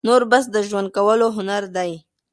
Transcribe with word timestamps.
نور 0.07 0.21
بس 0.31 0.43
د 0.55 0.57
ژوند 0.67 0.87
کولو 0.95 1.27
هنر 1.37 1.63
دى، 1.75 1.91